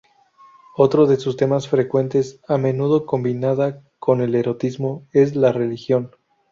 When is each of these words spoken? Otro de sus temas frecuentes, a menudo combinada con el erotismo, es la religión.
Otro 0.77 1.05
de 1.05 1.17
sus 1.17 1.37
temas 1.37 1.67
frecuentes, 1.67 2.39
a 2.47 2.57
menudo 2.57 3.05
combinada 3.05 3.83
con 3.99 4.21
el 4.21 4.33
erotismo, 4.33 5.05
es 5.13 5.35
la 5.35 5.51
religión. 5.51 6.09